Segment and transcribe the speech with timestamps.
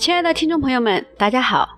[0.00, 1.76] 亲爱的听众朋友们，大家好，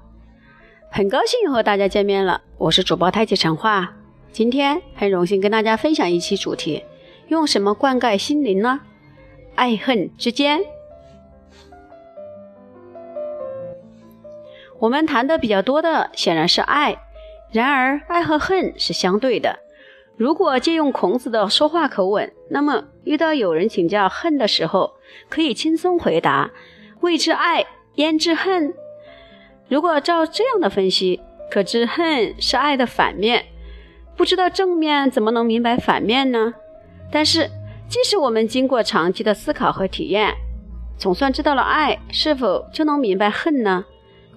[0.92, 2.40] 很高兴和大家见面了。
[2.56, 3.96] 我是主播太极陈化，
[4.30, 6.84] 今天很荣幸跟大家分享一期主题：
[7.26, 8.78] 用什么灌溉心灵呢？
[9.56, 10.60] 爱恨之间。
[14.78, 16.96] 我们谈的比较多的显然是爱，
[17.50, 19.58] 然而爱和恨是相对的。
[20.16, 24.92] 如果借用孔子的说话口吻，那么遇到有人请教恨的时候，
[25.28, 26.52] 可以轻松回答
[27.02, 28.74] ：“谓之爱。”焉知恨？
[29.68, 31.20] 如果照这样的分析，
[31.50, 33.46] 可知恨是爱的反面。
[34.16, 36.54] 不知道正面，怎么能明白反面呢？
[37.10, 37.50] 但是，
[37.88, 40.34] 即使我们经过长期的思考和体验，
[40.96, 43.84] 总算知道了爱，是否就能明白恨呢？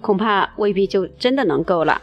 [0.00, 2.02] 恐怕未必就真的能够了。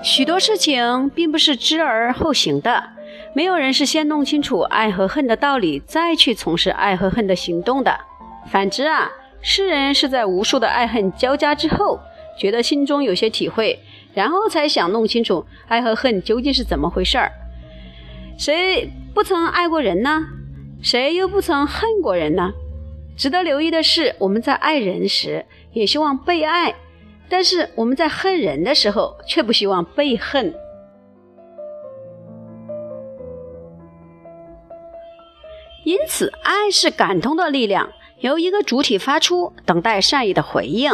[0.00, 2.97] 许多事情并不是知而后行的。
[3.34, 7.98] 没有人是先弄清楚爱和恨的道理，再去从事爱和恨的行动的。
[8.50, 12.00] 反之啊，世人是在无数的爱恨交加之后，
[12.38, 13.78] 觉得心中有些体会，
[14.14, 17.30] 然后才想弄清楚爱和恨究竟是怎么回事儿。
[18.38, 20.26] 谁不曾爱过人呢？
[20.82, 22.52] 谁又不曾恨过人呢？
[23.16, 26.74] 值得留意的是，我们在爱人时也希望被爱，
[27.28, 30.54] 但是我们在恨人的时候却不希望被恨。
[35.84, 37.90] 因此，爱是感通的力量，
[38.20, 40.92] 由一个主体发出，等待善意的回应。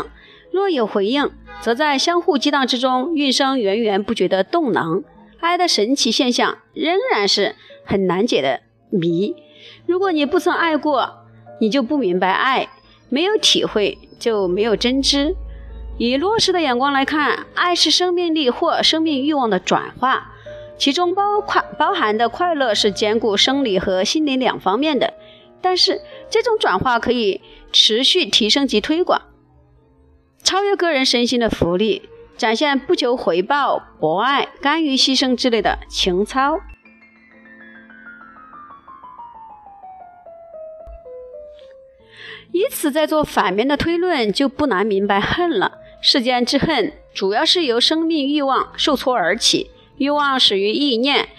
[0.53, 5.03] 若有回应，则在相互激荡之中运生源源不绝的动能。
[5.41, 9.35] 爱的神奇现象仍然是很难解的谜。
[9.87, 11.27] 如果你不曾爱过，
[11.61, 12.69] 你就不明白爱；
[13.09, 15.35] 没有体会，就没有真知。
[15.99, 20.34] 以落实的眼光来看，爱是生命力或生命欲望的转化。
[20.77, 25.15] 其中包快包含的快乐是兼顾生理和心理两方面的，
[25.61, 27.41] 但是这种转化可以
[27.73, 29.23] 持续提升及推广，
[30.43, 36.59] 超越个人身心的福利，展现不求回报、博爱、甘于牺牲之类的情操。
[42.53, 45.79] 以此再做反面的推论，就不难明白恨了。
[46.01, 49.71] 世间之恨，主要是由生命欲望受挫而起。
[50.05, 51.31] 欲望始于意念，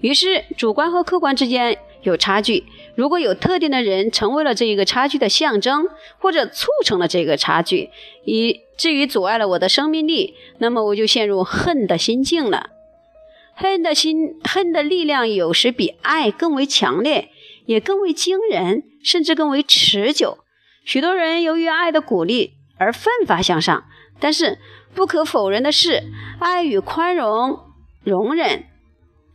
[0.00, 2.64] 于是主观和客观之间有差距。
[2.94, 5.88] 如果有特定的人成为了这一个差距的象征，
[6.18, 7.90] 或者促成了这个差距，
[8.24, 12.70] 以至于阻碍了我的生命力，那么我就陷入恨的心境了。
[13.54, 17.30] 恨的心，恨的力量有时比爱更为强烈，
[17.66, 20.38] 也更为惊人，甚至更为持久。
[20.84, 23.84] 许多人由于爱的鼓励而奋发向上，
[24.20, 24.58] 但是
[24.94, 26.04] 不可否认的是，
[26.38, 27.58] 爱与宽容。
[28.04, 28.64] 容忍、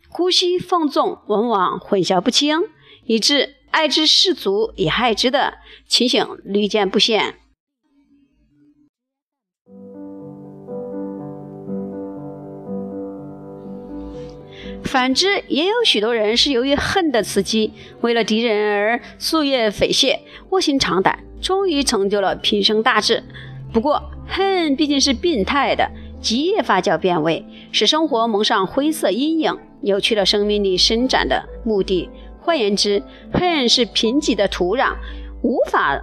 [0.10, 2.64] 姑息、放纵，往往混淆不清，
[3.06, 5.56] 以致爱之失足以害之的
[5.88, 7.36] 情形屡见不鲜。
[14.84, 23.24] 反之，也有许多人是由于恨的刺激，为了敌人而夙夜匪懈、卧薪尝胆，终于成就了平生大志。
[23.74, 25.90] 不过，恨毕竟是病态的。
[26.28, 32.10] 极夜发酵变味，使生活蒙上灰色阴影，扭曲了生命力伸展的目的。
[32.42, 33.02] 换言之，
[33.32, 34.94] 恨是贫瘠的土壤，
[35.42, 35.98] 无法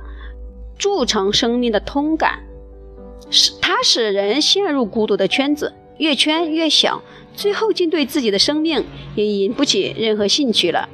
[0.79, 2.43] 铸成生命的通感，
[3.29, 7.03] 使它使人陷入孤独的圈子，越圈越小，
[7.35, 8.83] 最后竟对自己的生命
[9.15, 10.89] 也引不起任何兴趣了。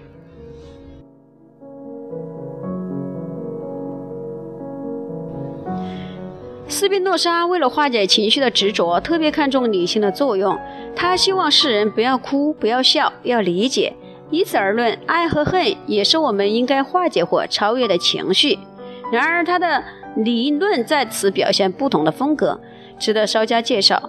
[6.81, 10.59] 斯宾诺莎为了化解情绪的执着，特别看重理性的作用。
[10.97, 13.93] 他希望世人不要哭，不要笑，要理解。
[14.31, 18.59] 以此而论，爱和恨也是我们应该化解或超越的情绪。
[19.13, 19.85] 然而，他的
[20.17, 22.59] 理论在此表现不同的风格，
[22.99, 24.09] 值得稍加介绍。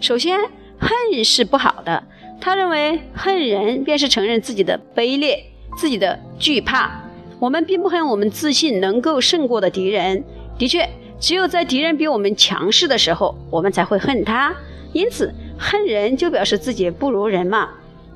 [0.00, 0.40] 首先，
[0.78, 2.02] 恨是不好的。
[2.40, 5.38] 他认为，恨人便是承认自己的卑劣，
[5.76, 6.90] 自己的惧怕。
[7.38, 10.24] 我们并不恨我们自信能够胜过的敌人。
[10.56, 10.88] 的确。
[11.20, 14.54] 只有在敌人比我们强势的时候，我们才会恨他。
[14.92, 17.68] 因此，恨人就表示自己不如人嘛。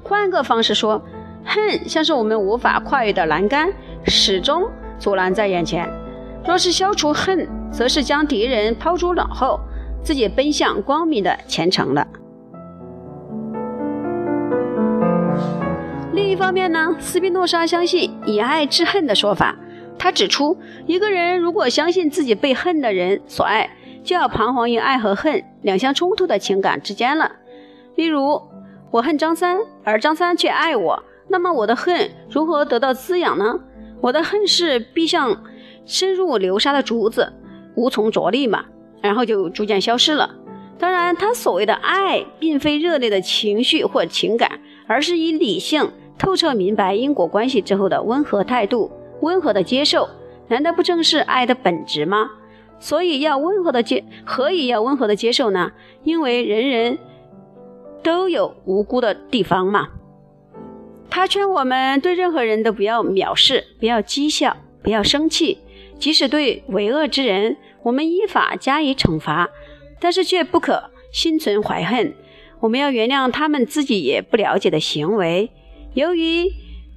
[0.02, 1.00] 换个方式说，
[1.44, 3.70] 恨像是我们无法跨越的栏杆，
[4.06, 4.66] 始终
[4.98, 5.86] 阻拦在眼前。
[6.46, 9.60] 若是消除恨，则是将敌人抛诸脑后，
[10.02, 12.06] 自己奔向光明的前程了。
[16.12, 19.54] 另一方面呢，斯宾诺莎相信以爱制恨的说法。
[19.98, 20.56] 他指出，
[20.86, 23.70] 一个人如果相信自己被恨的人所爱，
[24.02, 27.32] 就要彷徨于爱和恨两相冲突的情感之间了。
[27.94, 28.42] 例如，
[28.90, 33.60] 我恨张三，而张三却爱我，那么我的恨如何得到滋养呢？
[34.00, 35.42] 我的恨是必像
[35.86, 37.32] 深入流沙的竹子，
[37.74, 38.66] 无从着力嘛，
[39.00, 40.34] 然后就逐渐消失了。
[40.78, 48.90] 当然，他所谓的爱，并非热烈的情绪或情感，而是以理性透彻明白因果关系之后的温和态度，
[49.24, 50.08] 温和的接受。
[50.48, 52.30] 难道不正是爱的本质吗？
[52.78, 55.72] 所以要温和的接，何以要温和的接受呢？
[56.02, 56.98] 因为人人
[58.02, 59.88] 都有无辜的地方嘛。
[61.08, 65.58] 他劝我们对任何人都不要藐视，不要讥笑，不要生气，
[65.98, 69.48] 即使对为恶之人，我们依法加以惩罚。
[69.98, 72.14] 但是却不可心存怀恨，
[72.60, 75.50] 我们要原谅他们自己也不了解的行为。
[75.94, 76.50] 由于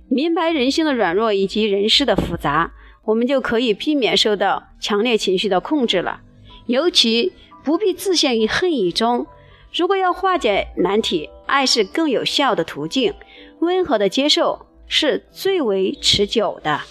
[0.09, 2.71] 明白人性的软弱以及人事的复杂，
[3.05, 6.21] 我们就可以避免受到强烈情绪的控制了。
[6.65, 7.33] 尤其
[7.63, 9.27] 不必自陷于恨意中。
[9.73, 13.13] 如果要化解难题，爱是更有效的途径，
[13.59, 16.81] 温和的接受是最为持久的。